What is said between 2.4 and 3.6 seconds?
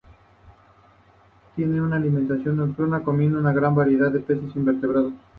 nocturna, comiendo una